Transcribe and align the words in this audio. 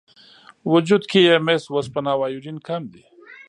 وجود 0.71 1.03
کې 1.09 1.19
یې 1.27 1.35
مس، 1.45 1.63
وسپنه 1.75 2.11
او 2.15 2.21
ایودین 2.27 2.57
کم 2.67 2.81
دي. 2.93 3.03